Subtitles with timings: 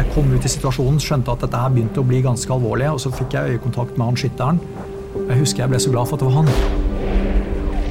[0.00, 3.02] Jeg kom ut i situasjonen, skjønte at dette her begynte å bli ganske alvorlig, og
[3.02, 4.60] så fikk jeg øyekontakt med han skytteren.
[5.28, 6.88] Jeg husker jeg ble så glad for at det var han.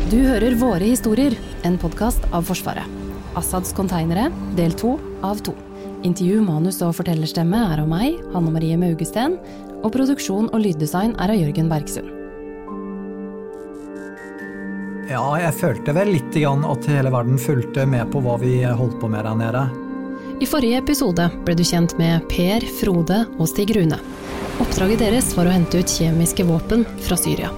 [0.09, 1.35] Du hører Våre historier,
[1.67, 2.97] en podkast av Forsvaret.
[3.37, 5.53] Assads konteinere, del to av to.
[6.01, 9.37] Intervju, manus og fortellerstemme er av meg, Hanne Marie Maugesten,
[9.83, 12.18] og produksjon og lyddesign er av Jørgen Bergsund.
[15.09, 19.07] Ja, jeg følte vel litt at hele verden fulgte med på hva vi holdt på
[19.09, 19.63] med der nede.
[20.39, 23.97] I forrige episode ble du kjent med Per, Frode og Stig Rune.
[24.61, 27.49] Oppdraget deres var å hente ut kjemiske våpen fra Syria.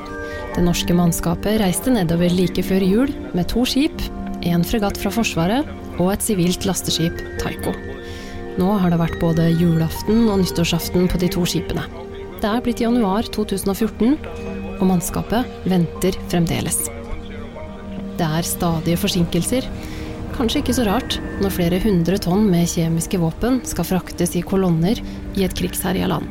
[0.56, 4.00] Det norske mannskapet reiste nedover like før jul med to skip,
[4.48, 5.68] en fregatt fra Forsvaret
[6.00, 7.76] og et sivilt lasteskip, Taiko.
[8.56, 11.84] Nå har det vært både julaften og nyttårsaften på de to skipene.
[12.40, 14.18] Det er blitt januar 2014,
[14.80, 16.88] og mannskapet venter fremdeles.
[18.22, 19.66] Det er stadige forsinkelser.
[20.36, 25.02] Kanskje ikke så rart når flere hundre tonn med kjemiske våpen skal fraktes i kolonner
[25.34, 26.28] i et krigsherja land.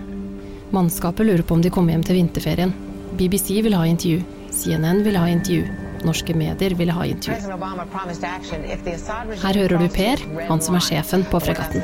[0.70, 2.70] Mannskapet lurer på om de kommer hjem til vinterferien.
[3.18, 4.20] BBC vil ha intervju.
[4.55, 5.64] CNN vil ha intervju.
[6.06, 7.58] Norske medier vil ha intervju.
[9.42, 11.83] Her hører du Per, han som er sjefen på fregatten.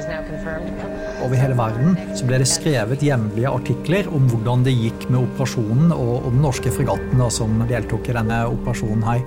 [1.27, 5.91] Over hele verden så ble det skrevet jevnlige artikler om hvordan det gikk med operasjonen
[5.91, 9.27] og, og den norske fregatten da, som deltok i denne operasjonen her.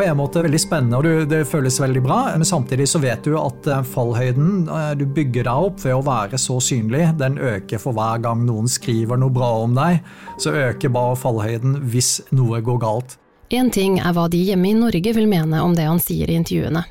[0.00, 3.34] På en måte veldig spennende, og det, føles veldig bra, men samtidig så vet du
[3.36, 7.82] at eh, fallhøyden eh, du bygger deg opp ved å være så synlig, den øker
[7.82, 9.98] for hver gang noen skriver noe bra om deg.
[10.40, 13.18] Så øker bare fallhøyden hvis noe går galt.
[13.52, 16.38] Én ting er hva de hjemme i Norge vil mene om det han sier i
[16.40, 16.86] intervjuene,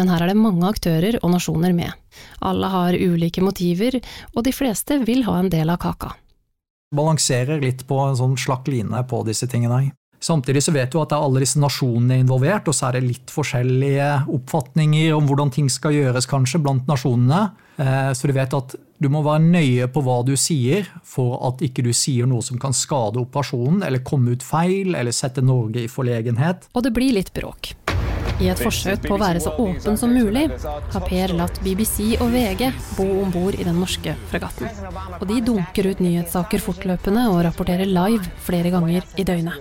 [0.00, 1.92] men her er det mange aktører og nasjoner med.
[2.40, 3.98] Alle har ulike motiver,
[4.32, 6.14] og de fleste vil ha en del av kaka.
[6.96, 9.90] Balanserer litt på en sånn slakk line på disse tingene.
[10.24, 13.04] Samtidig så vet du at det er alle disse nasjonene involvert, og så er det
[13.10, 17.42] litt forskjellige oppfatninger om hvordan ting skal gjøres, kanskje, blant nasjonene.
[17.76, 21.60] Eh, så du vet at du må være nøye på hva du sier, for at
[21.66, 25.84] ikke du sier noe som kan skade operasjonen, eller komme ut feil, eller sette Norge
[25.84, 26.70] i forlegenhet.
[26.72, 27.74] Og det blir litt bråk.
[28.42, 32.32] I et forsøk på å være så åpen som mulig, har Per latt BBC og
[32.34, 34.70] VG bo om bord i den norske fregatten.
[35.20, 39.58] Og de dunker ut nyhetssaker fortløpende og rapporterer live flere ganger i døgnet.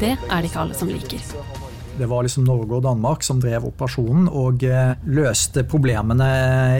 [0.00, 1.73] Det er det ikke alle som liker.
[1.98, 6.26] Det var liksom Norge og Danmark som drev operasjonen og eh, løste problemene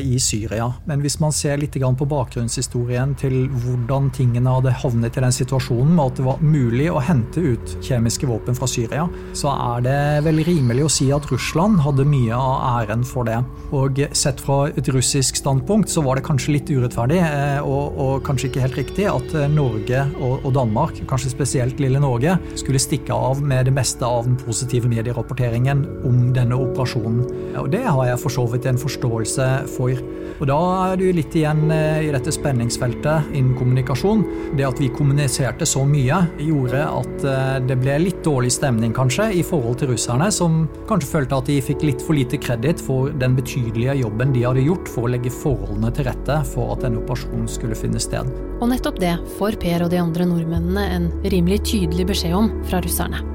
[0.03, 0.67] i Syria.
[0.91, 5.93] Men hvis man ser litt på bakgrunnshistorien til hvordan tingene hadde havnet i den situasjonen
[5.95, 10.01] med at det var mulig å hente ut kjemiske våpen fra Syria, så er det
[10.27, 13.39] vel rimelig å si at Russland hadde mye av æren for det.
[13.75, 18.27] Og sett fra et russisk standpunkt så var det kanskje litt urettferdig eh, og, og
[18.27, 22.83] kanskje ikke helt riktig at eh, Norge og, og Danmark, kanskje spesielt lille Norge, skulle
[22.83, 27.25] stikke av med det meste av den positive medien medierapporteringen om denne operasjonen.
[27.61, 29.93] Og Det har jeg for så vidt en forståelse for.
[30.41, 30.59] Og Da
[30.91, 34.25] er du litt igjen eh, i dette spenningsfeltet innen kommunikasjon.
[34.57, 39.31] Det at vi kommuniserte så mye, gjorde at eh, det ble litt dårlig stemning kanskje
[39.39, 43.13] i forhold til russerne, som kanskje følte at de fikk litt for lite kreditt for
[43.15, 47.03] den betydelige jobben de hadde gjort for å legge forholdene til rette for at denne
[47.03, 48.31] operasjonen skulle finne sted.
[48.61, 52.83] Og nettopp det får Per og de andre nordmennene en rimelig tydelig beskjed om fra
[52.85, 53.34] russerne.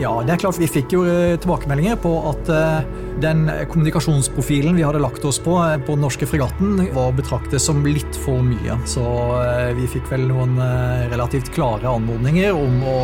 [0.00, 2.84] Ja, det er klart Vi fikk jo eh, tilbakemeldinger på at eh,
[3.20, 7.82] den kommunikasjonsprofilen vi hadde lagt oss på eh, på den norske fregatten, var betraktet som
[7.84, 8.78] litt for mye.
[8.88, 9.04] Så
[9.76, 10.56] vi fikk vel noen
[11.12, 12.98] relativt klare anmodninger om å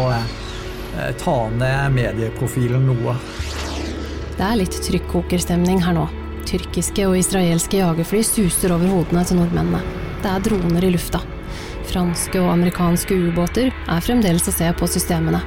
[1.20, 3.16] ta ned medieprofilen noe.
[4.36, 6.06] Det er litt trykkokerstemning her nå.
[6.48, 9.82] Tyrkiske og israelske jagerfly suser over hodene til nordmennene.
[10.22, 11.20] Det er droner i lufta.
[11.90, 15.44] Franske og amerikanske ubåter er fremdeles å se på systemene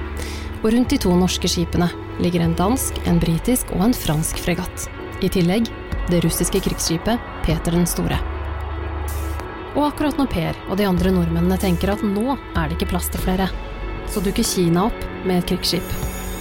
[0.63, 1.87] og rundt de to norske skipene
[2.19, 4.89] ligger en dansk, en britisk og en fransk fregatt.
[5.23, 5.69] I tillegg
[6.09, 8.19] det russiske krigsskipet Peter den store.
[9.77, 13.09] Og akkurat når Per og de andre nordmennene tenker at nå er det ikke plass
[13.13, 13.49] til flere,
[14.09, 15.85] så dukker Kina opp med et krigsskip.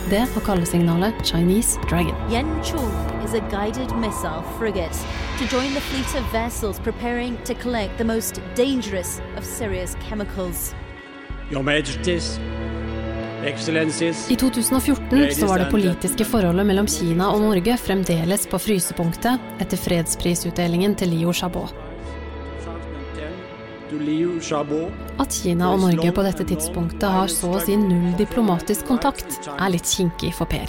[0.08, 2.16] Det har kallesignalet Chinese Dragon.
[2.32, 2.88] Yanchul
[3.24, 4.96] is a guided missile frigate
[5.36, 10.74] to join the fleet of vessels preparing to collect the most dangerous of Syria's chemicals.
[11.50, 12.38] Your Majesties,
[13.48, 19.80] i 2014 så var det politiske forholdet mellom Kina og Norge fremdeles på frysepunktet etter
[19.80, 21.64] fredsprisutdelingen til Liu Xiaobo.
[25.18, 29.72] At Kina og Norge på dette tidspunktet har så å si null diplomatisk kontakt, er
[29.72, 30.68] litt kinkig for Per.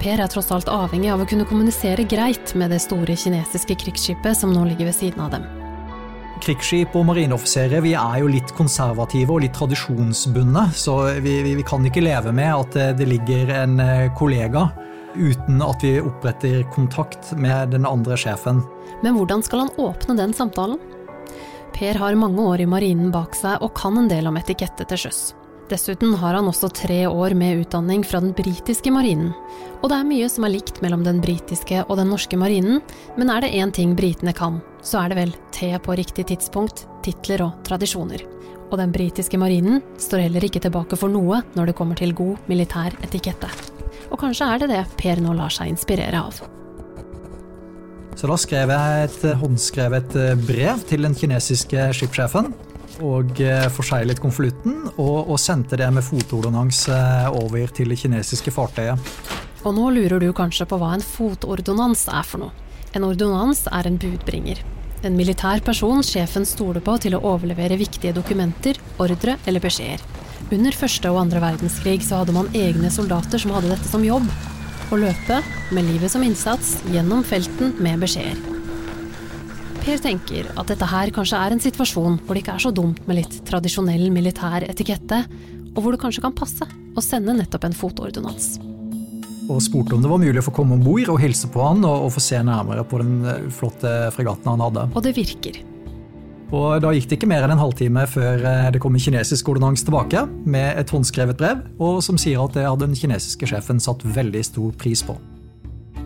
[0.00, 4.36] Per er tross alt avhengig av å kunne kommunisere greit med det store kinesiske krigsskipet
[4.36, 5.48] som nå ligger ved siden av dem.
[6.40, 11.66] Krigsskip og marineoffiserer vi er jo litt konservative og litt tradisjonsbundne, så vi, vi, vi
[11.66, 14.70] kan ikke leve med at det ligger en eh, kollega
[15.14, 18.62] uten at vi oppretter kontakt med den andre sjefen.
[19.02, 20.80] Men hvordan skal han åpne den samtalen?
[21.74, 25.04] Per har mange år i marinen bak seg og kan en del om etikette til
[25.06, 25.20] sjøs.
[25.70, 29.30] Dessuten har han også tre år med utdanning fra den britiske marinen.
[29.80, 32.82] Og det er mye som er likt mellom den britiske og den norske marinen,
[33.16, 36.86] men er det én ting britene kan, så er det vel te på riktig tidspunkt,
[37.04, 38.24] titler og tradisjoner.
[38.70, 42.50] Og den britiske marinen står heller ikke tilbake for noe når det kommer til god
[42.50, 43.50] militær etikette.
[44.10, 46.40] Og kanskje er det det Per nå lar seg inspirere av.
[48.18, 52.50] Så da skrev jeg et håndskrevet brev til den kinesiske skipssjefen
[53.06, 58.52] og eh, forseglet konvolutten og, og, sendte det med fotordonnans eh, over til det kinesiske
[58.52, 59.12] fartøyet.
[59.64, 62.69] Og nå lurer du kanskje på hva en fotordonnans er for noe.
[62.96, 64.60] En ordonnans er en budbringer.
[65.06, 70.02] En militær person sjefen stoler på til å overlevere viktige dokumenter, ordre eller beskjeder.
[70.50, 74.26] Under første og andre verdenskrig så hadde man egne soldater som hadde dette som jobb.
[74.90, 75.38] Å løpe,
[75.70, 78.40] med livet som innsats, gjennom felten med beskjeder.
[79.80, 83.00] Per tenker at dette her kanskje er en situasjon hvor det ikke er så dumt
[83.06, 85.22] med litt tradisjonell militær etikette,
[85.70, 88.58] og hvor det kanskje kan passe å sende nettopp en fotordonnans.
[89.50, 91.82] Og spurte om det var mulig å få komme om bord og hilse på han
[91.82, 94.86] og, og få se nærmere på den eh, flotte fregatten han hadde.
[94.94, 95.58] Og det virker.
[96.50, 99.52] Og Da gikk det ikke mer enn en halvtime før eh, det kom en kinesisk
[99.52, 103.82] ordonnans tilbake med et håndskrevet brev, og som sier at det hadde den kinesiske sjefen
[103.82, 105.18] satt veldig stor pris på.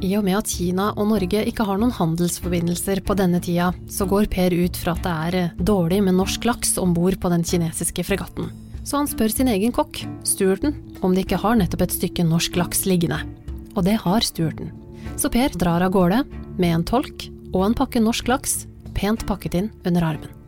[0.04, 4.04] I og med at Kina og Norge ikke har noen handelsforbindelser på denne tida, så
[4.08, 7.32] går Per ut fra at det er eh, dårlig med norsk laks om bord på
[7.32, 8.52] den kinesiske fregatten.
[8.84, 12.56] Så han spør sin egen kokk, Stuarten, om de ikke har nettopp et stykke norsk
[12.60, 13.20] laks liggende.
[13.76, 14.72] Og det har Stuarten.
[15.20, 16.22] Så Per drar av gårde
[16.56, 18.64] med en tolk og en pakke norsk laks,
[18.96, 20.43] pent pakket inn under armen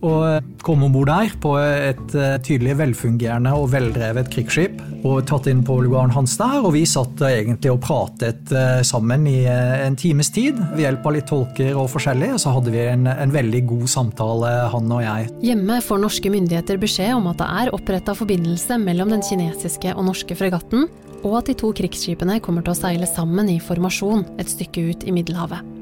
[0.00, 4.78] og kom komme om bord der på et eh, tydelig velfungerende og veldrevet krigsskip.
[5.06, 9.26] Og tatt inn på lugaren hans der, og vi satt egentlig og pratet eh, sammen
[9.30, 10.58] i en times tid.
[10.74, 14.52] Ved hjelp av litt tolker og forskjellig, så hadde vi en, en veldig god samtale,
[14.74, 15.30] han og jeg.
[15.50, 20.06] Hjemme får norske myndigheter beskjed om at det er oppretta forbindelse mellom den kinesiske og
[20.12, 20.86] norske fregatten,
[21.24, 25.08] og at de to krigsskipene kommer til å seile sammen i formasjon et stykke ut
[25.08, 25.77] i Middelhavet.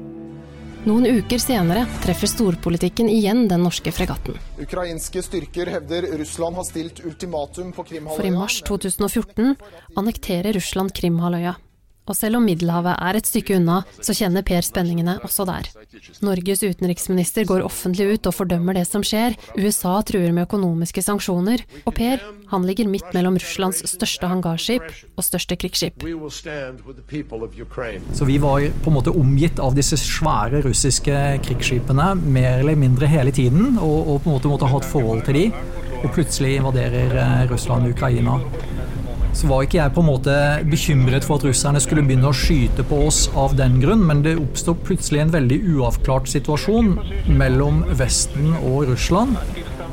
[0.87, 4.37] Noen uker senere treffer storpolitikken igjen den norske fregatten.
[4.63, 8.21] Ukrainske styrker hevder Russland har stilt ultimatum på Krimhalvøya.
[8.21, 9.57] For i mars 2014
[9.99, 11.57] annekterer Russland Krimhalvøya.
[12.07, 15.67] Og selv om Middelhavet er et stykke unna, så kjenner Per spenningene også der.
[16.23, 19.35] Norges utenriksminister går offentlig ut og fordømmer det som skjer.
[19.59, 21.65] USA truer med økonomiske sanksjoner.
[21.83, 24.85] Og Per, han ligger midt mellom Russlands største hangarskip
[25.17, 26.05] og største krigsskip.
[28.15, 33.09] Så vi var på en måte omgitt av disse svære russiske krigsskipene mer eller mindre
[33.11, 35.45] hele tiden, og, og på en måte måtte ha et forhold til de.
[35.97, 38.37] Og plutselig invaderer eh, Russland Ukraina
[39.35, 40.35] så var ikke jeg på en måte
[40.69, 44.37] bekymret for at russerne skulle begynne å skyte på oss av den grunn, men det
[44.41, 46.95] oppstod plutselig en veldig uavklart situasjon
[47.37, 49.37] mellom Vesten og Russland.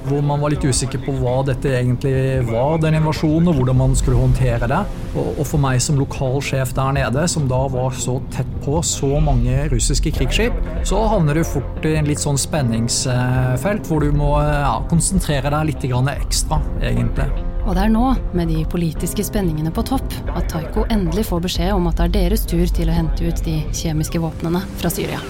[0.05, 3.95] Hvor man var litt usikker på hva dette egentlig var, den invasjonen, og hvordan man
[3.97, 4.83] skulle håndtere det.
[5.17, 9.17] Og for meg som lokal sjef der nede, som da var så tett på så
[9.25, 14.37] mange russiske krigsskip, så havner du fort i en litt sånn spenningsfelt hvor du må
[14.45, 17.54] ja, konsentrere deg litt ekstra, egentlig.
[17.65, 21.73] Og det er nå, med de politiske spenningene på topp, at Taiko endelig får beskjed
[21.73, 25.23] om at det er deres tur til å hente ut de kjemiske våpnene fra Syria.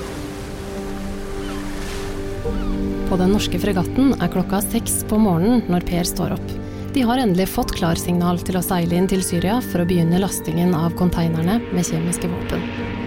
[3.06, 6.54] På den norske fregatten er klokka seks på morgenen når Per står opp.
[6.94, 10.74] De har endelig fått klarsignal til å seile inn til Syria for å begynne lastingen
[10.78, 13.03] av konteinerne med kjemiske våpen.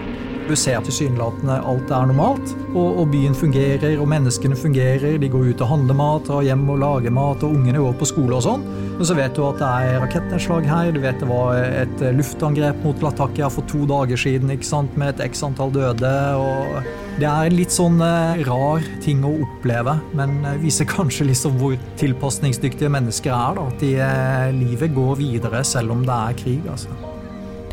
[0.48, 5.18] Du ser tilsynelatende alt er normalt, og, og, byen fungerer, og menneskene fungerer.
[5.20, 8.08] De går ut og handler mat, drar hjem og lager mat, og ungene går på
[8.08, 8.64] skole og sånn.
[8.98, 12.80] Men så vet du at det er rakettnedslag her, du vet det var et luftangrep
[12.86, 16.14] mot Latakia for to dager siden ikke sant, med et x antall døde.
[16.40, 16.80] og
[17.20, 21.60] Det er en litt sånn eh, rar ting å oppleve, men eh, viser kanskje liksom
[21.60, 23.60] hvor tilpasningsdyktige mennesker er.
[23.60, 26.66] da, At de, eh, livet går videre selv om det er krig.
[26.72, 27.07] altså.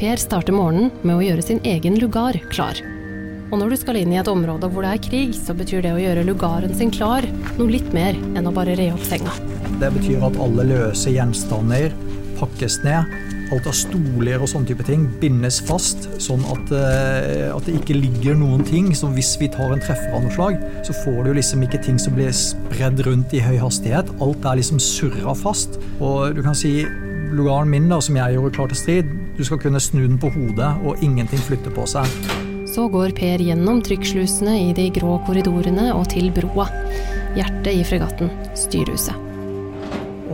[0.04, 2.76] Per starter morgenen med å gjøre sin egen lugar klar.
[3.48, 5.94] Og når du skal inn i et område hvor det er krig, så betyr det
[5.94, 7.24] å gjøre lugaren sin klar
[7.56, 9.32] noe litt mer enn å bare re opp senga.
[9.80, 11.96] Det betyr at alle løse gjenstander
[12.36, 13.16] pakkes ned.
[13.54, 17.96] Alt av stoler og sånne type ting bindes fast, sånn at, eh, at, det ikke
[17.96, 21.32] ligger noen ting som hvis vi tar en treffer av noe slag, så får du
[21.40, 24.12] liksom ikke ting som blir spredd rundt i høy hastighet.
[24.20, 25.80] Alt er liksom surra fast.
[25.96, 26.82] Og du kan si
[27.32, 30.30] lugaren min, da, som jeg gjorde klar til strid, du skal kunne snu den på
[30.34, 32.08] hodet, og ingenting flytter på seg.
[32.74, 36.66] Så går Per gjennom trykkslusene i de grå korridorene og til broa.
[37.38, 39.30] Hjertet i fregatten, styrhuset.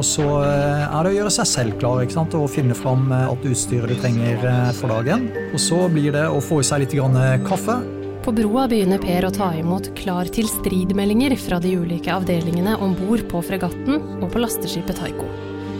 [0.00, 2.36] Og så eh, er det å gjøre seg selv klar ikke sant?
[2.38, 5.28] og finne fram eh, alt utstyret du trenger eh, for dagen.
[5.50, 7.80] Og så blir det å få i seg litt grann kaffe.
[8.24, 12.96] På broa begynner Per å ta imot klar til strid-meldinger fra de ulike avdelingene om
[12.96, 15.28] bord på fregatten og på lasteskipet Taiko.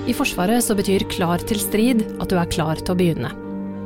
[0.09, 3.31] I Forsvaret så betyr klar til strid at du er klar til å begynne.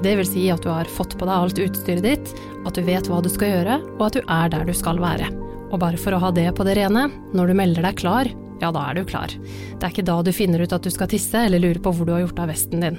[0.04, 2.32] Det vil si at du har fått på deg alt utstyret ditt,
[2.64, 5.30] at du vet hva du skal gjøre, og at du er der du skal være.
[5.72, 8.30] Og bare for å ha det på det rene, når du melder deg klar,
[8.62, 9.32] ja, da er du klar.
[9.34, 12.06] Det er ikke da du finner ut at du skal tisse eller lurer på hvor
[12.06, 12.98] du har gjort av vesten din.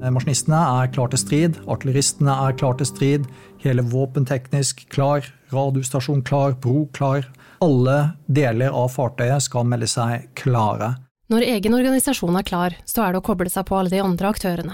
[0.00, 3.28] Maskinistene er klar til strid, artilleristene er klar til strid,
[3.64, 7.26] hele våpenteknisk klar, radiostasjon klar, bro klar.
[7.64, 10.94] Alle deler av fartøyet skal melde seg klare.
[11.30, 14.32] Når egen organisasjon er klar, så er det å koble seg på alle de andre
[14.32, 14.72] aktørene.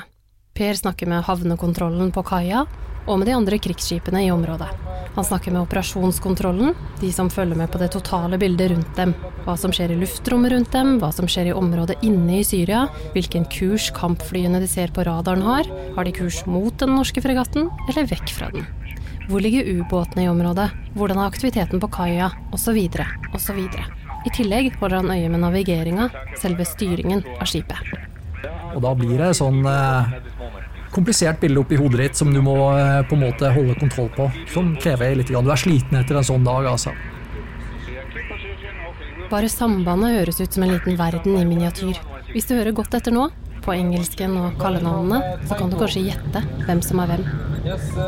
[0.57, 2.63] Per snakker med havnekontrollen på kaia,
[3.05, 4.71] og med de andre krigsskipene i området.
[5.19, 6.73] Han snakker med operasjonskontrollen,
[7.03, 9.13] de som følger med på det totale bildet rundt dem.
[9.45, 12.87] Hva som skjer i luftrommet rundt dem, hva som skjer i området inne i Syria,
[13.13, 17.69] hvilken kurs kampflyene de ser på radaren har, har de kurs mot den norske fregatten
[17.91, 18.65] eller vekk fra den?
[19.29, 22.81] Hvor ligger ubåtene i området, hvordan er aktiviteten på kaia, osv.,
[23.37, 23.65] osv.
[24.26, 26.09] I tillegg holder han øye med navigeringa,
[26.40, 27.78] selve styringen av skipet.
[28.75, 30.16] Og da blir det sånn eh,
[30.92, 34.28] komplisert bilde oppi hodet ditt som du må eh, på en måte holde kontroll på.
[34.52, 35.30] Som krever litt.
[35.30, 36.95] Du er sliten etter en sånn dag, altså.
[39.30, 41.99] Bare sambandet høres ut som en liten verden i miniatyr.
[42.33, 43.30] Hvis du hører godt etter nå,
[43.66, 45.18] på engelsken og kallenavnene,
[45.49, 47.25] så kan du kanskje gjette hvem som er hvem.
[47.66, 48.04] Yes, uh,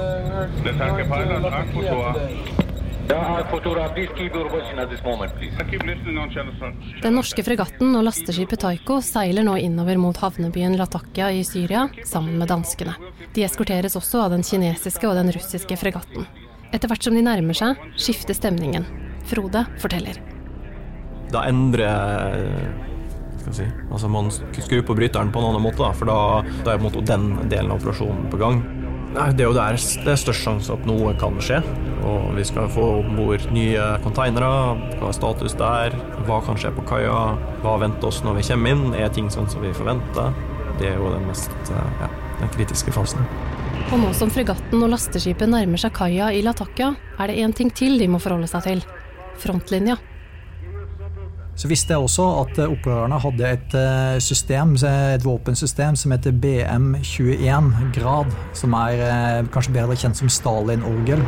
[7.03, 12.37] den norske fregatten og lasteskipet Taiko seiler nå innover mot havnebyen Latakia i Syria sammen
[12.41, 12.95] med danskene.
[13.33, 16.29] De eskorteres også av den kinesiske og den russiske fregatten.
[16.69, 18.85] Etter hvert som de nærmer seg, skifter stemningen.
[19.29, 20.21] Frode forteller.
[21.33, 22.88] Da endrer
[23.49, 26.19] skal si, altså Man skrur på bryteren på en annen måte, for da,
[26.65, 28.61] da er den delen av operasjonen på gang.
[29.15, 31.62] Nei, Det er jo der det er størst sjanse at noe kan skje.
[32.09, 34.50] Og vi skal få om bord nye konteinere.
[35.00, 35.97] Hva er status der?
[36.29, 37.17] Hva kan skje på kaia?
[37.65, 38.95] Hva venter oss når vi kommer inn?
[38.95, 40.35] Er ting sånn som vi forventer?
[40.79, 43.25] Det er jo den mest ja, den kritiske fasen.
[43.88, 47.73] Og nå som fregatten og lasteskipet nærmer seg kaia i Latakia, er det én ting
[47.73, 48.85] til de må forholde seg til.
[49.41, 49.97] Frontlinja.
[51.59, 56.37] Så visste jeg også at eh, opprørerne hadde et eh, system, et våpensystem som heter
[56.45, 61.25] BM21 grad, som er eh, kanskje bedre kjent som Stalin-orgel.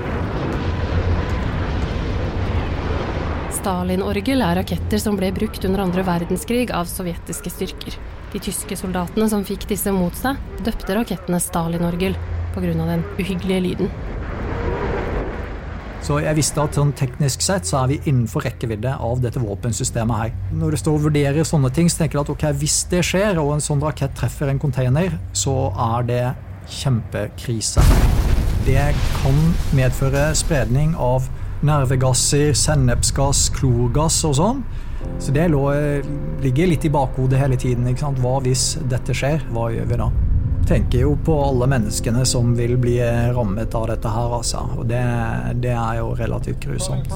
[3.59, 7.99] Stalin-orgel er raketter som ble brukt under andre verdenskrig av sovjetiske styrker.
[8.31, 12.15] De tyske soldatene som fikk disse mot seg, døpte rakettene Stalin-orgel
[12.55, 12.71] pga.
[12.79, 13.91] den uhyggelige lyden.
[16.00, 20.16] Så jeg visste at sånn teknisk sett så er vi innenfor rekkevidde av dette våpensystemet
[20.16, 20.30] her.
[20.57, 23.40] Når det står og vurderer sånne ting, så tenker jeg at ok, hvis det skjer,
[23.42, 26.23] og en sånn rakett treffer en container, så er det
[26.80, 27.85] kjempekrise.
[28.64, 28.88] Det
[29.21, 29.38] kan
[29.76, 31.28] medføre spredning av
[31.66, 34.64] nervegasser, sennepsgass, klorgass og sånn.
[35.21, 37.88] Så det ligger litt i bakhodet hele tiden.
[38.21, 39.45] Hva hvis dette skjer?
[39.52, 40.11] Hva gjør vi da?
[40.69, 42.99] Tenker jo på alle menneskene som vil bli
[43.35, 44.62] rammet av dette her, altså.
[44.79, 45.02] Og det,
[45.62, 47.11] det er jo relativt grusomt.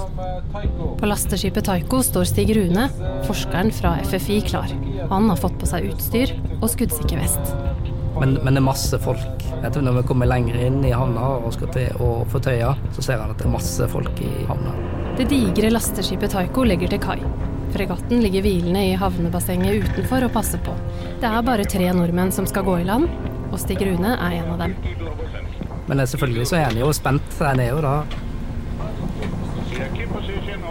[1.01, 2.89] På lasteskipet Taiko står Stig Rune,
[3.29, 4.75] forskeren fra FFI, klar.
[5.11, 7.55] Han har fått på seg utstyr og skuddsikker vest.
[8.19, 9.47] Men, men, det er masse folk.
[9.51, 12.75] Jeg tror Når vi kommer lenger inn i havna og skal til å få tøya,
[12.95, 14.75] så ser han at det er masse folk i havna.
[15.19, 17.19] Det digre lasteskipet Taiko legger til kai.
[17.75, 20.75] Fregatten ligger hvilende i havnebassenget utenfor og passer på.
[21.23, 23.09] Det er bare tre nordmenn som skal gå i land,
[23.55, 24.75] og Stig Rune er en av dem.
[25.87, 27.37] Men selvfølgelig så er han jo spent.
[27.41, 27.97] Han er jo da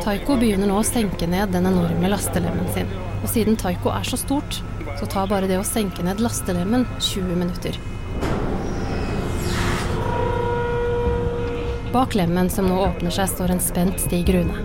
[0.03, 2.89] Taiko begynner nå å senke ned den enorme lastelemmen sin.
[3.21, 4.59] Og siden Taiko er så stort,
[4.99, 7.79] så tar bare det å senke ned lastelemmen 20 minutter.
[11.93, 14.63] Bak lemmen som nå åpner seg, står en spent Stig Rune.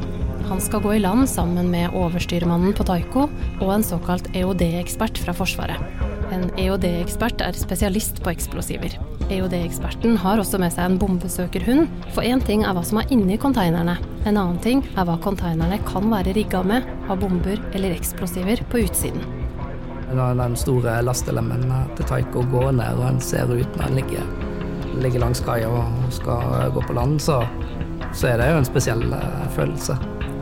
[0.48, 3.26] Han skal gå i land sammen med overstyrmannen på Taiko
[3.60, 6.07] og en såkalt EOD-ekspert fra Forsvaret.
[6.34, 8.92] En EOD-ekspert er spesialist på eksplosiver.
[9.32, 13.38] EOD-eksperten har også med seg en bombesøkerhund, for én ting er hva som er inni
[13.40, 13.96] konteinerne,
[14.28, 18.82] en annen ting er hva konteinerne kan være rigga med av bomber eller eksplosiver på
[18.84, 19.24] utsiden.
[20.12, 21.64] Når den store lastelemmen
[21.96, 24.30] til Taiko går ned, og en ser ut når en ligger,
[25.04, 27.40] ligger langs kaia og skal gå på land, så,
[28.12, 29.96] så, er det jo en spesiell uh, følelse.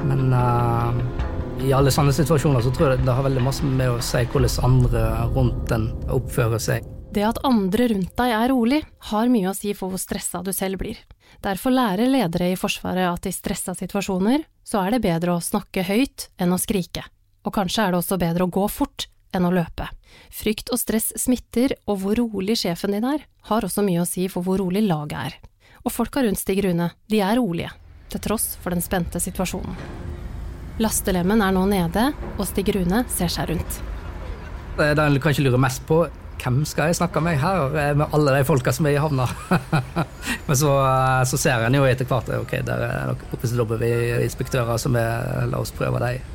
[0.06, 1.25] Men uh,
[1.64, 4.66] i alle sånne situasjoner så tror jeg det har veldig masse med å si hvordan
[4.68, 6.86] andre rundt en oppfører seg.
[7.16, 10.52] Det at andre rundt deg er rolig, har mye å si for hvor stressa du
[10.52, 10.98] selv blir.
[11.42, 15.86] Derfor lærer ledere i Forsvaret at i stressa situasjoner så er det bedre å snakke
[15.86, 17.06] høyt enn å skrike,
[17.46, 19.88] og kanskje er det også bedre å gå fort enn å løpe.
[20.32, 24.26] Frykt og stress smitter, og hvor rolig sjefen din er, har også mye å si
[24.32, 25.38] for hvor rolig laget er.
[25.86, 27.72] Og folka rundt Stig Rune, de er rolige,
[28.12, 30.15] til tross for den spente situasjonen.
[30.82, 33.78] Lastelemmen er nå nede, og Stig Rune ser seg rundt.
[34.76, 36.02] Det han kanskje lurer mest på,
[36.36, 39.24] hvem skal jeg snakke med her, med alle de folka som er i havna?
[40.46, 40.72] Men så,
[41.26, 45.72] så ser en jo etter hvert ok, der er nok OPCW-inspektører som er La oss
[45.74, 46.32] prøve dem.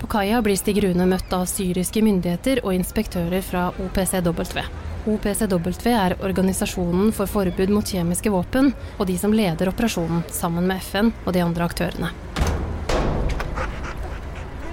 [0.00, 4.62] På kaia blir Stig Rune møtt av syriske myndigheter og inspektører fra OPCW.
[5.10, 10.80] OPCW er organisasjonen for forbud mot kjemiske våpen, og de som leder operasjonen sammen med
[10.80, 12.14] FN og de andre aktørene.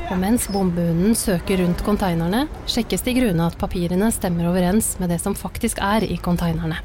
[0.07, 5.17] Og mens bombehunden søker rundt konteinerne, sjekker Stig Rune at papirene stemmer overens med det
[5.19, 6.77] som faktisk er i konteinerne.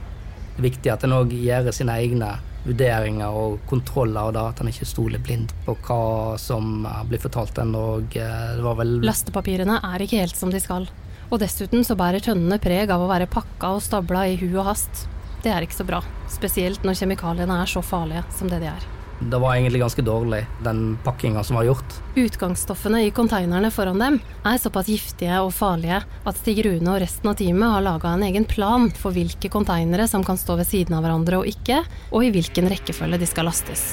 [0.57, 2.33] Det er viktig at en òg gjør sine egne
[2.67, 7.61] vurderinger og kontroller, og da at en ikke stoler blindt på hva som blir fortalt
[7.63, 7.77] en.
[7.79, 10.89] Og eh, det var vel Lastepapirene er ikke helt som de skal.
[11.31, 14.67] Og dessuten så bærer tønnene preg av å være pakka og stabla i hu og
[14.73, 15.07] hast.
[15.47, 18.91] Det er ikke så bra, spesielt når kjemikaliene er så farlige som det de er.
[19.31, 21.95] Det var egentlig ganske dårlig, den pakkinga som var gjort.
[22.15, 27.31] Utgangsstoffene i konteinerne foran dem er såpass giftige og farlige at Stig Rune og resten
[27.31, 30.99] av teamet har laga en egen plan for hvilke konteinere som kan stå ved siden
[30.99, 33.93] av hverandre og ikke, og i hvilken rekkefølge de skal lastes.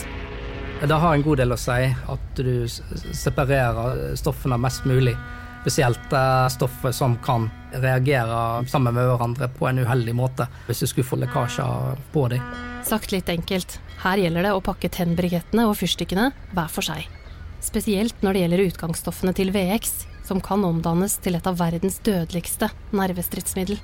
[0.80, 5.16] Det har en god del å si at du separerer stoffene mest mulig.
[5.62, 10.88] Spesielt stoffet stoffer som kan reagere sammen med hverandre på en uheldig måte hvis du
[10.90, 12.44] skulle få lekkasjer på dem.
[12.88, 17.08] Sagt litt enkelt, her gjelder det å pakke tennbrikettene og fyrstikkene hver for seg.
[17.62, 19.92] Spesielt når det gjelder utgangsstoffene til VX,
[20.30, 23.80] som kan omdannes til et av verdens dødeligste nervestridsmiddel.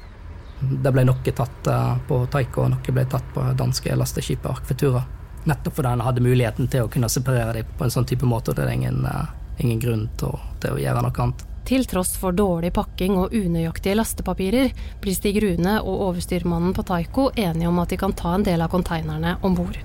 [0.62, 5.04] Det ble noe tatt eh, på Taiko, og noe ble tatt på danske lasteskipet Arkvetura.
[5.46, 8.54] Nettopp fordi en hadde muligheten til å kunne separere dem på en sånn type måte,
[8.54, 11.46] og det er ingen, eh, ingen grunn til å, til å gjøre noe annet.
[11.66, 14.70] Til tross for dårlig pakking og unøyaktige lastepapirer,
[15.02, 18.62] blir Stig Rune og overstyrmannen på Taiko enige om at de kan ta en del
[18.62, 19.80] av konteinerne om bord.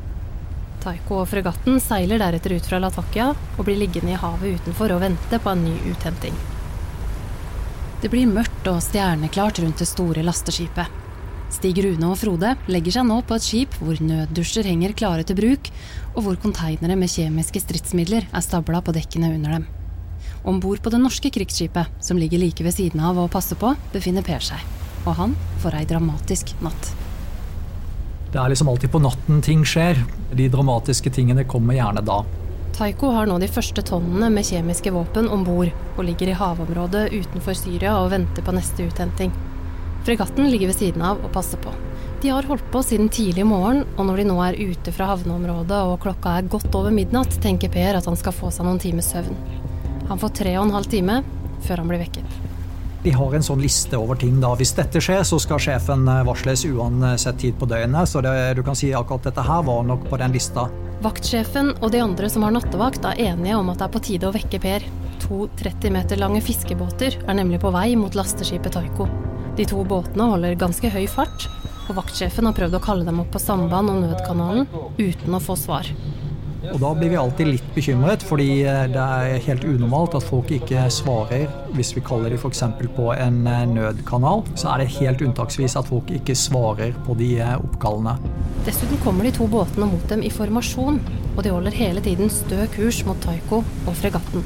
[0.84, 5.00] Taiko og fregatten seiler deretter ut fra Latakia og blir liggende i havet utenfor og
[5.06, 6.36] vente på en ny uthenting.
[8.04, 11.00] Det blir mørkt og stjerneklart rundt det store lasteskipet.
[11.50, 15.40] Stig Rune og Frode legger seg nå på et skip hvor nøddusjer henger klare til
[15.40, 15.72] bruk,
[16.12, 19.70] og hvor konteinere med kjemiske stridsmidler er stabla på dekkene under dem.
[20.44, 23.74] Om bord på det norske krigsskipet, som ligger like ved siden av og passer på,
[23.92, 24.62] befinner Per seg.
[25.04, 26.92] Og han får ei dramatisk natt.
[28.30, 29.98] Det er liksom alltid på natten ting skjer.
[30.32, 32.22] De dramatiske tingene kommer gjerne da.
[32.76, 37.10] Taiko har nå de første tonnene med kjemiske våpen om bord, og ligger i havområdet
[37.12, 39.34] utenfor Syria og venter på neste uthenting.
[40.06, 41.74] Fregatten ligger ved siden av og passer på.
[42.22, 45.82] De har holdt på siden tidlig morgen, og når de nå er ute fra havneområdet
[45.90, 49.10] og klokka er godt over midnatt, tenker Per at han skal få seg noen timers
[49.12, 49.36] søvn.
[50.10, 51.20] Han får tre og en halv time
[51.62, 52.38] før han blir vekket.
[53.00, 54.40] De har en sånn liste over ting.
[54.42, 54.50] da.
[54.58, 58.10] Hvis dette skjer, så skal sjefen eh, varsles uansett tid på døgnet.
[58.10, 60.66] Så det, du kan si akkurat dette her var nok på den lista.
[61.00, 64.28] Vaktsjefen og de andre som har nattevakt, er enige om at det er på tide
[64.28, 64.84] å vekke Per.
[65.24, 69.06] To 30 meter lange fiskebåter er nemlig på vei mot lasteskipet Taiko.
[69.56, 71.46] De to båtene holder ganske høy fart,
[71.88, 74.68] og vaktsjefen har prøvd å kalle dem opp på samband og nødkanalen
[74.98, 75.88] uten å få svar.
[76.68, 80.50] Og da blir vi alltid litt bekymret, fordi eh, det er helt unormalt at folk
[80.52, 81.46] ikke svarer
[81.76, 82.62] hvis vi kaller dem f.eks.
[82.96, 84.44] på en eh, nødkanal.
[84.60, 88.18] Så er det helt unntaksvis at folk ikke svarer på de eh, oppkallene.
[88.66, 91.00] Dessuten kommer de to båtene mot dem i formasjon,
[91.32, 94.44] og de holder hele tiden stø kurs mot Taiko og fregatten.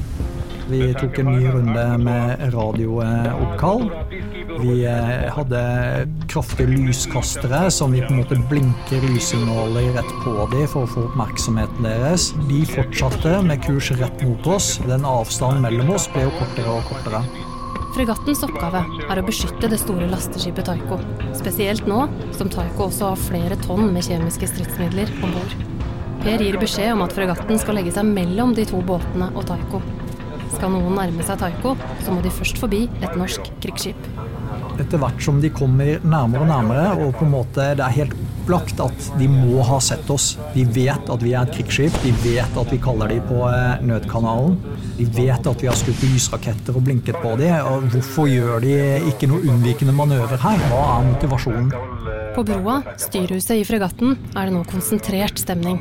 [0.65, 3.83] Vi tok en ny runde med radiooppkall.
[4.59, 5.61] Vi eh, hadde
[6.31, 11.03] kraftige lyskastere som vi på en måte blinker lyssignaler rett på dem for å få
[11.09, 12.29] oppmerksomheten deres.
[12.49, 14.75] De fortsatte med kurs rett mot oss.
[14.87, 17.23] Den avstanden mellom oss ble jo kortere og kortere.
[17.95, 20.97] Fregattens oppgave er å beskytte det store lasteskipet Taiko.
[21.37, 25.55] Spesielt nå som Taiko også har flere tonn med kjemiske stridsmidler om bord.
[26.25, 29.83] Per gir beskjed om at fregatten skal legge seg mellom de to båtene og Taiko.
[30.55, 34.14] Skal noen nærme seg Taiko, så må de først forbi et norsk krigsskip.
[34.75, 38.15] Etter hvert som de kommer nærmere og nærmere, og på en måte det er helt
[38.45, 40.35] opplagt at de må ha sett oss.
[40.53, 43.81] De vet at vi er et krigsskip, de vet at vi kaller dem på eh,
[43.85, 44.59] nødkanalen.
[44.99, 47.55] De vet at vi har skutt lysraketter og blinket på dem.
[47.65, 48.75] og Hvorfor gjør de
[49.11, 50.65] ikke noe unnvikende manøver her?
[50.69, 51.71] Hva er motivasjonen?
[52.35, 55.79] På broa, styrhuset i fregatten, er det nå konsentrert stemning.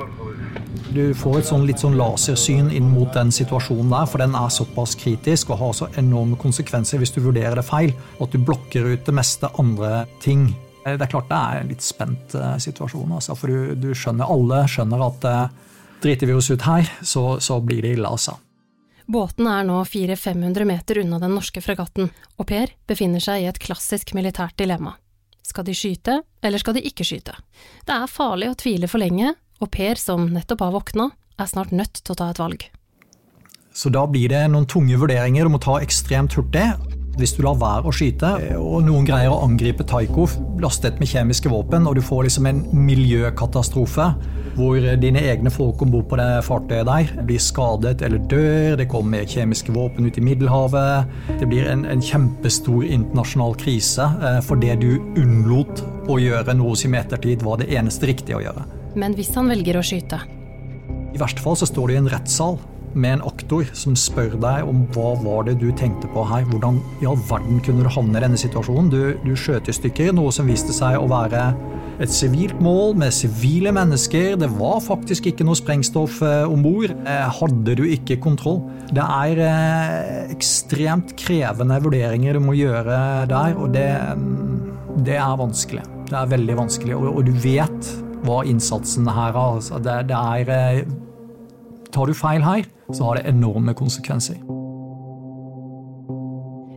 [0.94, 4.52] Du får et sånn litt sånn lasersyn inn mot den situasjonen der, for den er
[4.54, 8.44] såpass kritisk og har så enorme konsekvenser hvis du vurderer det feil, og at du
[8.46, 10.52] blokker ut det meste andre ting
[10.84, 14.28] Det er klart det er en litt spent eh, situasjon, altså, for du, du, skjønner,
[14.28, 15.70] alle skjønner at uh,
[16.04, 18.36] driter vi oss ut her, så, så blir det ille, altså.
[19.08, 23.62] Båten er nå 400-500 meter unna den norske fregatten, og Per befinner seg i et
[23.64, 24.92] klassisk militært dilemma.
[25.40, 27.32] Skal de skyte, eller skal de ikke skyte?
[27.88, 31.74] Det er farlig å tvile for lenge, og Per, som nettopp har våkna, er snart
[31.74, 32.66] nødt til å ta et valg.
[33.74, 36.68] Så da blir det noen tunge vurderinger du må ta ekstremt hurtig.
[37.18, 40.26] Hvis du lar være å skyte, og noen greier å angripe Taiko
[40.62, 44.08] lastet med kjemiske våpen, og du får liksom en miljøkatastrofe
[44.54, 48.86] hvor dine egne folk om bord på det fartøyet der blir skadet eller dør, det
[48.90, 54.60] kommer kjemiske våpen ut i Middelhavet Det blir en, en kjempestor internasjonal krise eh, for
[54.62, 58.66] det du unnlot å gjøre noe som i ettertid var det eneste riktige å gjøre.
[58.98, 60.20] Men hvis han velger å skyte?
[61.14, 62.58] I verste fall så står du i en rettssal
[62.94, 66.46] med en aktor som spør deg om hva var det du tenkte på her.
[66.50, 68.90] Hvordan i all verden kunne du havne i denne situasjonen?
[68.92, 71.48] Du, du skjøt i stykker noe som viste seg å være
[72.02, 74.34] et sivilt mål med sivile mennesker.
[74.40, 76.94] Det var faktisk ikke noe sprengstoff eh, om bord.
[76.94, 78.62] Eh, hadde du ikke kontroll?
[78.94, 82.98] Det er eh, ekstremt krevende vurderinger du må gjøre
[83.30, 85.86] der, og det, mm, det er vanskelig.
[86.10, 87.94] Det er veldig vanskelig, og, og du vet
[88.24, 89.40] hva innsatsen her er.
[89.58, 90.94] Altså, det, det er eh,
[91.94, 94.40] Tar du feil her, så har det enorme konsekvenser.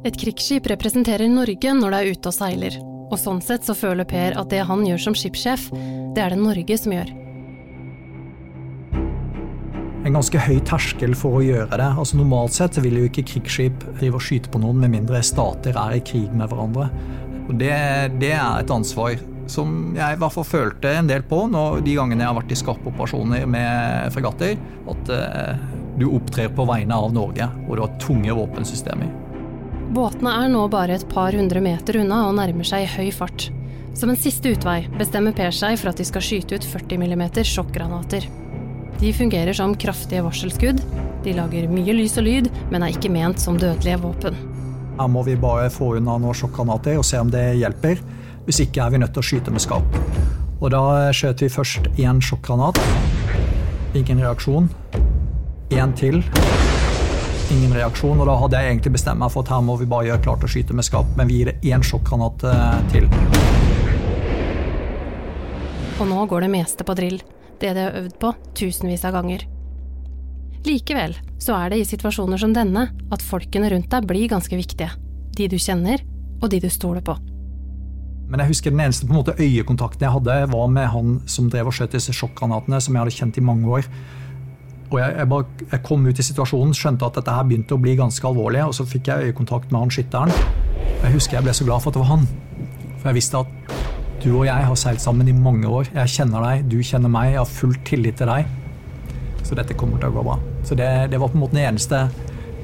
[0.05, 2.75] Et krigsskip representerer Norge når det er ute og seiler,
[3.09, 5.71] og sånn sett så føler Per at det han gjør som skipssjef,
[6.13, 7.09] det er det Norge som gjør.
[10.05, 11.87] En ganske høy terskel for å gjøre det.
[11.89, 15.75] Altså Normalt sett vil jo ikke krigsskip drive og skyte på noen med mindre stater
[15.75, 16.91] er i krig med hverandre.
[17.47, 17.73] Og det,
[18.21, 19.17] det er et ansvar
[19.51, 22.53] som jeg i hvert fall følte en del på når, de gangene jeg har vært
[22.53, 24.57] i skarpe operasjoner med fregatter,
[24.91, 29.13] at eh, du opptrer på vegne av Norge, og du har tunge våpensystemer.
[29.95, 33.47] Båtene er nå bare et par hundre meter unna og nærmer seg i høy fart.
[33.97, 37.23] Som en siste utvei bestemmer Per seg for at de skal skyte ut 40 mm
[37.47, 38.27] sjokkgranater.
[38.99, 40.83] De fungerer som kraftige varselskudd.
[41.23, 44.37] De lager mye lys og lyd, men er ikke ment som dødelige våpen.
[44.97, 48.01] Her må vi bare få unna noen sjokkgranater og se om det hjelper.
[48.47, 49.97] Hvis ikke er vi nødt til å skyte med skap.
[50.63, 52.79] Og da skjøt vi først én sjokkgranat.
[53.99, 54.69] Ingen reaksjon.
[55.75, 56.21] Én til.
[57.51, 58.15] Ingen reaksjon.
[58.23, 60.47] Og da hadde jeg egentlig bestemt meg for at her må vi bare gjøre klart
[60.47, 63.11] å skyte med skap, men vi gir det én sjokkgranat eh, til.
[65.99, 67.19] Og nå går det meste på drill.
[67.59, 69.43] Det de har øvd på tusenvis av ganger.
[70.63, 74.93] Likevel så er det i situasjoner som denne at folkene rundt deg blir ganske viktige.
[75.35, 75.99] De du kjenner,
[76.39, 77.19] og de du stoler på.
[78.27, 81.47] Men jeg husker den eneste på en måte øyekontakten jeg hadde, var med han som
[81.51, 83.87] drev og skjøt disse sjokkgranatene, som jeg hadde kjent i mange år.
[84.91, 87.81] Og jeg, jeg, bare, jeg, kom ut i situasjonen, skjønte at dette her begynte å
[87.83, 90.31] bli ganske alvorlig, og så fikk jeg øyekontakt med han skytteren.
[91.03, 92.27] Jeg husker jeg ble så glad for at det var han.
[92.97, 93.75] For jeg visste at
[94.23, 95.91] du og jeg har seilt sammen i mange år.
[95.93, 98.47] Jeg kjenner deg, du kjenner meg, jeg har full tillit til deg.
[99.47, 100.39] Så dette kommer til å gå bra.
[100.67, 102.07] Så det, det var på en måte den eneste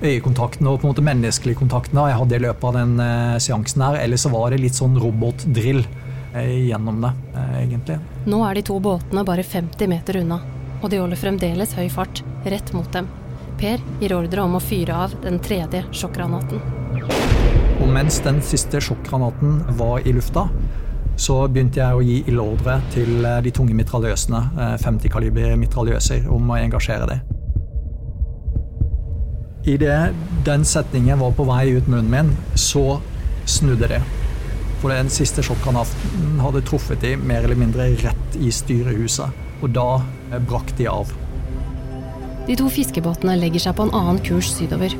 [0.04, 3.86] øyekontakten og på en måte menneskelige kontakten jeg hadde i løpet av den eh, seansen
[3.86, 4.00] her.
[4.04, 8.00] Eller så var det litt sånn robotdrill uh, gjennom det, uh, egentlig.
[8.30, 10.40] Nå er de to båtene bare 50 meter unna,
[10.82, 13.10] og de holder fremdeles høy fart rett mot dem.
[13.60, 16.64] Per gir ordre om å fyre av den tredje sjokkgranaten.
[17.84, 20.48] Og mens den siste sjokkgranaten var i lufta,
[21.20, 24.42] så begynte jeg å gi ildordre til de tunge mitraljøsene,
[24.82, 27.33] 50 kaliber mitraljøser, om å engasjere dem.
[29.64, 30.12] Idet
[30.46, 33.00] den setningen var på vei ut munnen min, så
[33.48, 34.02] snudde det.
[34.82, 39.32] For den siste sjokkgranaten hadde truffet de mer eller mindre rett i styrehuset.
[39.64, 40.02] Og da
[40.50, 41.14] brakk de av.
[42.44, 44.92] De to fiskebåtene legger seg på en annen kurs sydover.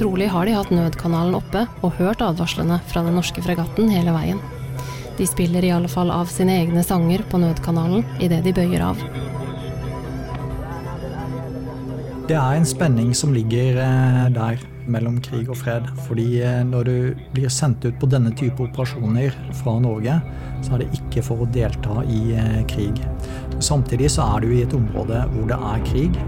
[0.00, 4.40] Trolig har de hatt nødkanalen oppe og hørt advarslene fra den norske fregatten hele veien.
[5.18, 9.04] De spiller i alle fall av sine egne sanger på nødkanalen idet de bøyer av.
[12.28, 14.60] Det er en spenning som ligger eh, der
[14.92, 15.86] mellom krig og fred.
[16.04, 20.18] Fordi eh, når du blir sendt ut på denne type operasjoner fra Norge,
[20.60, 23.00] så er det ikke for å delta i eh, krig.
[23.64, 26.18] Samtidig så er du i et område hvor det er krig.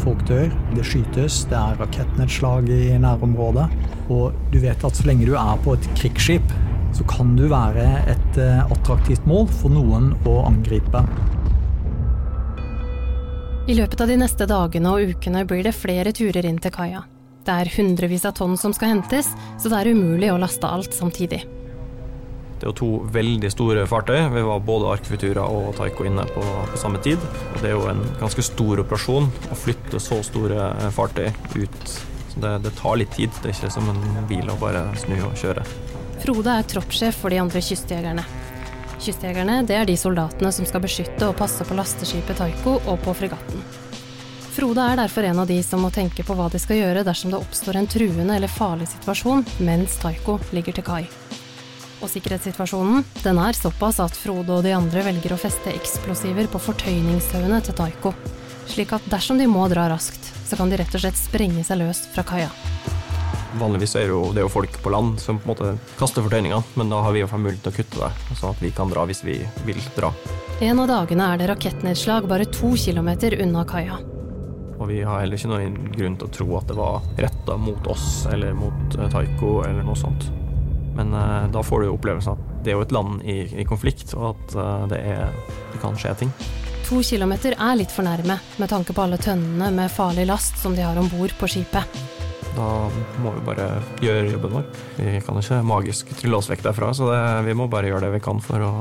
[0.00, 3.66] Folk dør, det skytes, det er rakettnedslag i nærområdet.
[4.08, 6.56] Og du vet at så lenge du er på et krigsskip,
[6.96, 11.04] så kan du være et attraktivt mål for noen å angripe.
[13.70, 17.04] I løpet av de neste dagene og ukene blir det flere turer inn til kaia.
[17.46, 19.28] Det er hundrevis av tonn som skal hentes,
[19.62, 21.38] så det er umulig å laste alt samtidig.
[21.44, 24.18] Det er jo to veldig store fartøy.
[24.34, 27.22] Vi var både Arkvitura og Taiko inne på, på, samme tid.
[27.22, 31.94] Og det er jo en ganske stor operasjon å flytte så store eh, fartøy ut.
[32.34, 33.30] Så det, det tar litt tid.
[33.38, 35.62] Det er ikke som en bil å bare snu og kjøre.
[36.26, 38.26] Frode er troppssjef for de andre kystjegerne.
[39.00, 43.14] Kystjegerne det er de soldatene som skal beskytte og passe på lasteskipet Taiko og på
[43.16, 43.62] fregatten.
[44.50, 47.32] Frode er derfor en av de som må tenke på hva de skal gjøre dersom
[47.32, 51.04] det oppstår en truende eller farlig situasjon mens Taiko ligger til kai.
[52.00, 56.60] Og sikkerhetssituasjonen den er såpass at Frode og de andre velger å feste eksplosiver på
[56.66, 58.12] fortøyningstauene til Taiko,
[58.68, 61.80] slik at dersom de må dra raskt, så kan de rett og slett sprenge seg
[61.84, 62.52] løs fra kaia.
[63.58, 66.22] Vanligvis er det, jo, det er jo folk på land som på en måte kaster
[66.22, 68.92] fortøyningene, men da har vi jo mulighet til å kutte det, sånn at vi kan
[68.92, 70.12] dra hvis vi vil dra.
[70.60, 73.98] En av dagene er det rakettnedslag bare to kilometer unna kaia.
[74.80, 77.90] Og vi har heller ikke noen grunn til å tro at det var retta mot
[77.92, 80.30] oss eller mot uh, Taiko eller noe sånt.
[80.96, 83.66] Men uh, da får du jo opplevelsen at det er jo et land i, i
[83.68, 85.36] konflikt, og at uh, det, er,
[85.72, 86.32] det kan skje ting.
[86.88, 90.74] To kilometer er litt for nærme, med tanke på alle tønnene med farlig last som
[90.76, 92.19] de har om bord på skipet.
[92.56, 92.66] Da
[93.22, 93.66] må vi bare
[94.02, 94.66] gjøre jobben vår.
[94.96, 98.16] Vi kan ikke magisk trylle oss vekk derfra, så det, vi må bare gjøre det
[98.16, 98.72] vi kan for å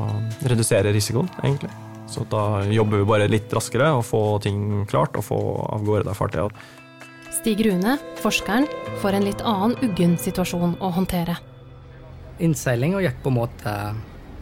[0.50, 1.72] redusere risikoen, egentlig.
[2.10, 6.08] Så da jobber vi bare litt raskere og få ting klart og få av gårde
[6.10, 6.64] det fartøyet.
[7.40, 8.66] Stig Rune, forskeren,
[9.00, 11.38] får en litt annen uggen situasjon å håndtere.
[12.42, 13.76] Innseilinga gikk på en måte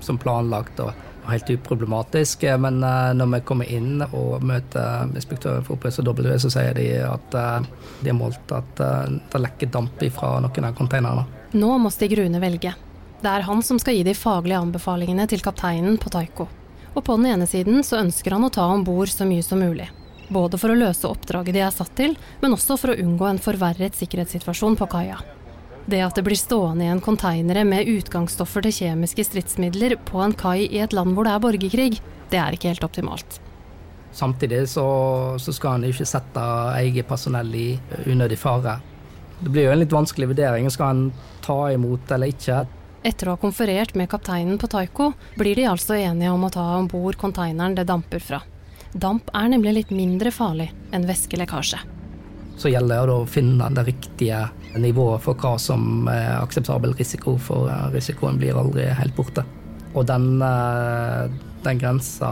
[0.05, 0.79] som planlagt.
[0.79, 2.43] og helt uproblematisk.
[2.63, 7.37] Men uh, når vi kommer inn og møter inspektøren for OPSW, så sier de at
[7.37, 11.25] uh, de har målt at det lekker damp fra noen av containerne.
[11.57, 12.73] Nå må Stig Rune velge.
[13.21, 16.45] Det er han som skal gi de faglige anbefalingene til kapteinen på Taiko.
[16.93, 19.61] Og på den ene siden så ønsker han å ta om bord så mye som
[19.61, 19.87] mulig.
[20.33, 23.41] Både for å løse oppdraget de er satt til, men også for å unngå en
[23.41, 25.21] forverret sikkerhetssituasjon på kaia.
[25.87, 30.65] Det at det blir stående igjen konteinere med utgangsstoffer til kjemiske stridsmidler på en kai
[30.67, 33.39] i et land hvor det er borgerkrig, det er ikke helt optimalt.
[34.11, 34.83] Samtidig så,
[35.39, 36.43] så skal en ikke sette
[36.81, 37.69] eget personell i
[38.03, 38.79] unødig fare.
[39.39, 40.67] Det blir jo en litt vanskelig vurdering.
[40.73, 41.03] Skal en
[41.45, 42.65] ta imot eller ikke?
[43.07, 46.65] Etter å ha konferert med kapteinen på Taiko, blir de altså enige om å ta
[46.79, 48.41] om bord konteineren det damper fra.
[48.91, 51.79] Damp er nemlig litt mindre farlig enn væskelekkasje.
[52.57, 57.69] Så gjelder det å finne det riktige nivået for hva som er akseptabel risiko, for
[57.71, 59.45] eh, risikoen blir aldri helt borte.
[59.93, 61.29] Og den, eh,
[61.63, 62.29] den grensa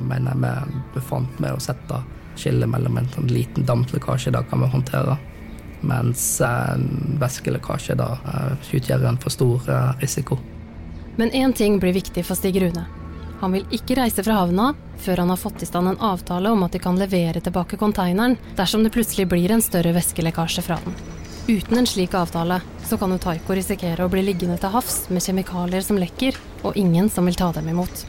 [0.00, 2.02] mener jeg vi befant med å sette
[2.40, 5.18] skillet mellom en sånn liten damplekkasje, det kan vi håndtere.
[5.80, 9.68] Mens en væskelekkasje da eh, utgjør en for stor
[10.00, 10.38] risiko.
[11.16, 12.86] Men én ting blir viktig for Stig Rune.
[13.40, 16.62] Han vil ikke reise fra havna før han har fått i stand en avtale om
[16.66, 21.19] at de kan levere tilbake konteineren dersom det plutselig blir en større væskelekkasje fra den.
[21.48, 25.82] Uten en slik avtale så kan jo risikere å bli liggende til havs med kjemikalier
[25.82, 28.04] som lekker, og ingen som vil ta dem imot.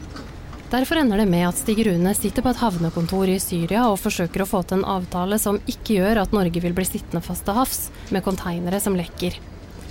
[0.72, 4.42] Derfor ender det med at Stig Rune sitter på et havnekontor i Syria og forsøker
[4.42, 7.58] å få til en avtale som ikke gjør at Norge vil bli sittende fast til
[7.58, 9.36] havs med konteinere som lekker.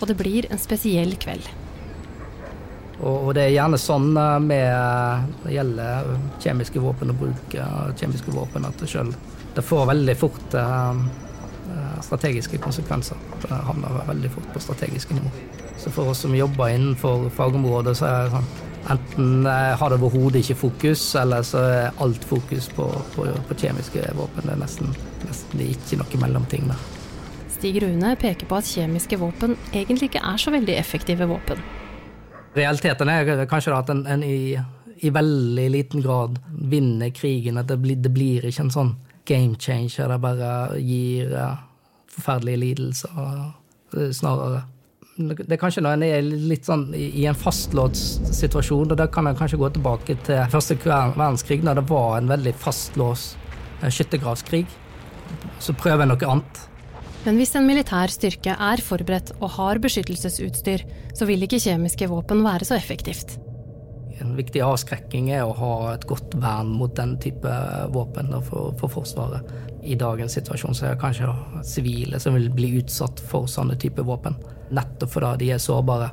[0.01, 1.45] Og det blir en spesiell kveld.
[3.01, 6.09] Og det er gjerne sånn eh, med eh, det gjelder
[6.41, 11.05] kjemiske våpen og bruk av kjemiske våpen at det selv får veldig fort eh,
[12.05, 13.19] strategiske konsekvenser.
[13.43, 15.31] Det havner veldig fort på strategiske nivå.
[15.77, 18.51] Så for oss som jobber innenfor fagområdet, så er det sånn
[18.89, 24.07] enten har det overhodet ikke fokus, eller så er alt fokus på, på, på kjemiske
[24.17, 24.47] våpen.
[24.47, 24.95] Det er nesten,
[25.27, 26.89] nesten ikke noe mellomting der.
[27.51, 31.61] Stig Rune peker på at kjemiske våpen egentlig ikke er så veldig effektive våpen.
[32.55, 34.57] Realiteten er kanskje at en, en i,
[34.97, 37.61] i, veldig liten grad vinner krigen.
[37.61, 38.95] At det blir, det blir ikke en sånn
[39.31, 40.11] game changer.
[40.11, 41.35] Det bare gir
[42.11, 43.09] forferdelige lidelser,
[43.95, 44.63] uh, snarere.
[45.21, 49.27] Det er kanskje når en er litt sånn i, en fastlåst situasjon, og da kan
[49.29, 53.37] en kanskje gå tilbake til første verdenskrig, når det var en veldig fastlåst
[53.83, 54.65] uh, skyttergravskrig.
[55.61, 56.65] Så prøver en noe annet.
[57.21, 62.41] Men hvis en militær styrke er forberedt og har beskyttelsesutstyr, så vil ikke kjemiske våpen
[62.47, 63.37] være så effektivt.
[64.21, 67.51] En viktig avskrekking er å ha et godt vern mot den type
[67.93, 69.49] våpen for, for Forsvaret.
[69.81, 71.31] I dagens situasjon så er det kanskje
[71.65, 74.37] sivile som vil bli utsatt for sånne type våpen.
[74.69, 76.11] Nettopp fordi de er sårbare.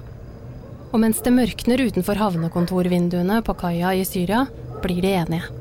[0.89, 4.47] Og mens det mørkner utenfor havnekontorvinduene på kaia i Syria,
[4.81, 5.55] blir de enige.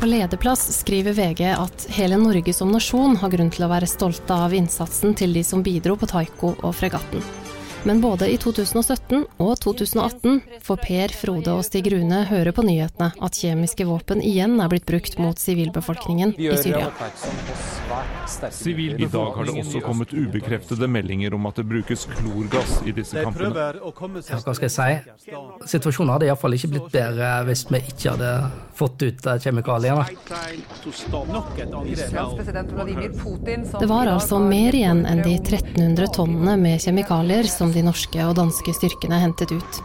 [0.00, 4.32] På lederplass skriver VG at hele Norge som nasjon har grunn til å være stolte
[4.46, 7.20] av innsatsen til de som bidro på Taiko og fregatten.
[7.84, 13.08] Men både i 2017 og 2018 får Per, Frode og Stig Rune høre på nyhetene
[13.24, 16.90] at kjemiske våpen igjen er blitt brukt mot sivilbefolkningen i Syria.
[18.76, 23.24] I dag har det også kommet ubekreftede meldinger om at det brukes klorgass i disse
[23.24, 23.70] kampene.
[24.28, 25.32] Ja, hva skal jeg si?
[25.72, 28.34] Situasjonen hadde iallfall ikke blitt bedre hvis vi ikke hadde
[28.76, 30.04] fått ut kjemikaliene.
[33.80, 38.24] Det var altså mer igjen enn de 1300 tonnene med kjemikalier som som de norske
[38.26, 39.80] og danske styrkene hentet ut.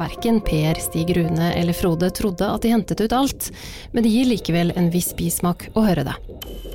[0.00, 3.50] Verken Per, Stig Rune eller Frode trodde at de hentet ut alt,
[3.92, 6.16] men det gir likevel en viss bismak å høre det.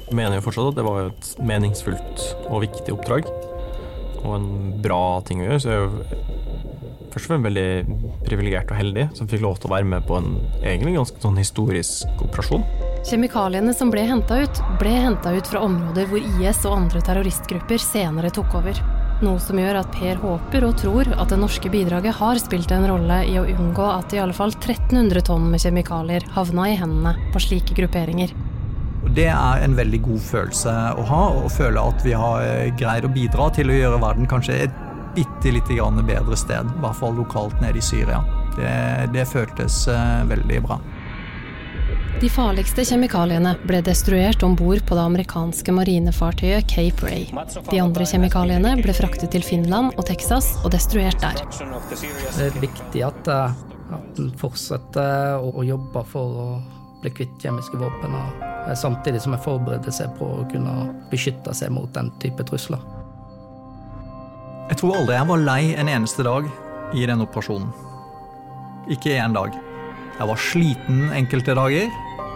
[0.06, 3.28] Jeg mener jo fortsatt at det var et meningsfullt og viktig oppdrag,
[4.22, 4.50] og en
[4.84, 5.62] bra ting å gjøre.
[5.62, 6.24] Så jeg er jo
[7.12, 7.70] først og fremst veldig
[8.26, 11.40] privilegert og heldig som fikk lov til å være med på en egentlig ganske sånn
[11.42, 12.64] historisk operasjon.
[13.06, 17.82] Kjemikaliene som ble henta ut, ble henta ut fra områder hvor IS og andre terroristgrupper
[17.82, 18.80] senere tok over.
[19.24, 22.88] Noe som gjør at Per håper og tror at det norske bidraget har spilt en
[22.90, 27.14] rolle i å unngå at i alle fall 1300 tonn med kjemikalier havna i hendene
[27.32, 28.34] på slike grupperinger.
[29.16, 33.08] Det er en veldig god følelse å ha, å føle at vi har eh, greid
[33.08, 34.82] å bidra til å gjøre verden kanskje et
[35.16, 38.20] bitte lite grann bedre sted, i hvert fall lokalt nede i Syria.
[38.58, 38.74] Det,
[39.16, 40.82] det føltes eh, veldig bra.
[42.22, 47.26] De farligste kjemikaliene ble destruert om bord på det amerikanske marinefartøyet Cape Ray.
[47.68, 51.42] De andre kjemikaliene ble fraktet til Finland og Texas og destruert der.
[52.38, 53.60] Det er viktig at, eh,
[54.00, 56.48] at en fortsetter å, å jobbe for å
[57.04, 61.76] bli kvitt kjemiske våpen, og samtidig som en forbereder seg på å kunne beskytte seg
[61.76, 62.80] mot den type trusler.
[64.72, 66.48] Jeg tror aldri jeg var lei en eneste dag
[66.96, 67.70] i den operasjonen.
[68.90, 69.54] Ikke én dag.
[70.16, 71.90] Jeg var sliten enkelte dager.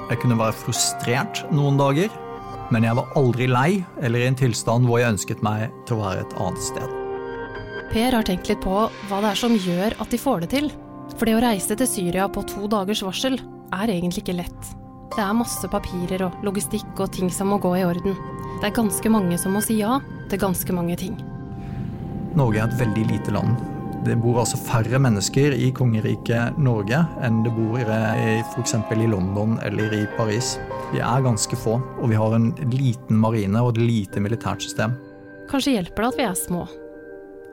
[0.10, 2.12] Jeg kunne være frustrert noen dager.
[2.74, 3.70] Men jeg var aldri lei
[4.04, 6.98] eller i en tilstand hvor jeg ønsket meg til å være et annet sted.
[7.90, 10.70] Per har tenkt litt på hva det er som gjør at de får det til.
[11.16, 14.70] For det å reise til Syria på to dagers varsel er egentlig ikke lett.
[15.16, 18.14] Det er masse papirer og logistikk og ting som må gå i orden.
[18.60, 19.98] Det er ganske mange som må si ja
[20.30, 21.18] til ganske mange ting.
[22.38, 23.79] Norge er et veldig lite land.
[24.06, 28.76] Det bor altså færre mennesker i kongeriket Norge enn det bor f.eks.
[28.96, 30.54] i London eller i Paris.
[30.94, 34.96] Vi er ganske få, og vi har en liten marine og et lite militært system.
[35.52, 36.64] Kanskje hjelper det at vi er små.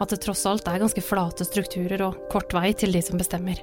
[0.01, 3.59] At det tross alt er ganske flate strukturer og kort vei til de som bestemmer.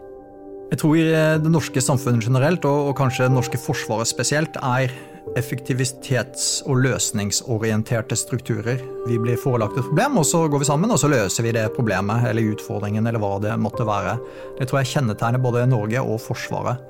[0.73, 0.97] Jeg tror
[1.43, 4.91] det norske samfunnet generelt, og kanskje det norske forsvaret spesielt, er
[5.35, 8.81] effektivitets- og løsningsorienterte strukturer.
[9.07, 11.65] Vi blir forelagt et problem, og så går vi sammen og så løser vi det
[11.75, 14.17] problemet eller utfordringen eller hva det måtte være.
[14.59, 16.83] Det tror jeg kjennetegner både Norge og Forsvaret.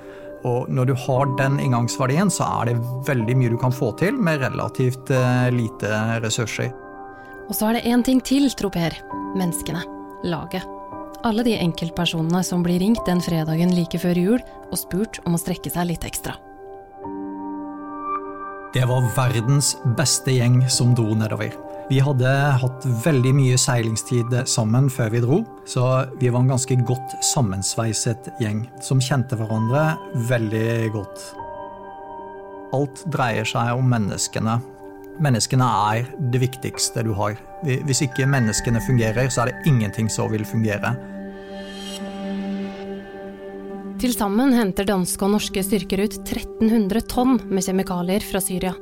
[0.43, 4.17] Og når du har den inngangsverdien, så er det veldig mye du kan få til
[4.19, 5.91] med relativt eh, lite
[6.23, 6.73] ressurser.
[7.47, 8.95] Og så er det én ting til, tror Per.
[9.39, 9.83] Menneskene.
[10.27, 10.67] Laget.
[11.23, 15.39] Alle de enkeltpersonene som blir ringt den fredagen like før jul og spurt om å
[15.39, 16.35] strekke seg litt ekstra.
[18.73, 21.51] Det var verdens beste gjeng som dro nedover.
[21.91, 25.37] Vi hadde hatt veldig mye seilingstid sammen før vi dro,
[25.69, 25.83] så
[26.17, 29.91] vi var en ganske godt sammensveiset gjeng som kjente hverandre
[30.31, 31.27] veldig godt.
[32.73, 34.57] Alt dreier seg om menneskene.
[35.21, 37.37] Menneskene er det viktigste du har.
[37.61, 40.95] Hvis ikke menneskene fungerer, så er det ingenting som vil fungere.
[44.03, 48.73] Til sammen henter danske og norske styrker ut 1300 tonn med kjemikalier fra Syria.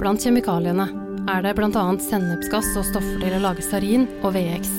[0.00, 0.86] Blant kjemikaliene
[1.28, 1.82] er det bl.a.
[2.00, 4.70] sennepsgass og stoffer til å lage sarin og VX.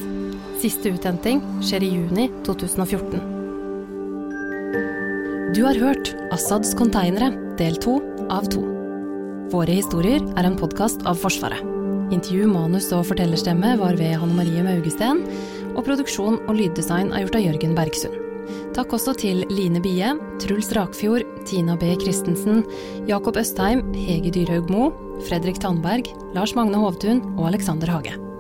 [0.64, 3.22] Siste uthenting skjer i juni 2014.
[5.54, 7.30] Du har hørt Assads konteinere,
[7.62, 8.00] del to
[8.34, 8.66] av to.
[9.54, 11.62] Våre historier er en podkast av Forsvaret.
[12.10, 15.22] Intervju, manus og fortellerstemme var ved Hanne Marie Maugesten,
[15.76, 18.31] og produksjon og lyddesign er gjort av Jørgen Bergsund.
[18.76, 21.94] Takk også til Line Bie, Truls Rakfjord, Tina B.
[22.02, 22.64] Christensen,
[23.10, 24.92] Jakob Østheim, Hege Dyrhaug Moe,
[25.28, 28.31] Fredrik Tandberg, Lars Magne Hovtun og Alexander Hage.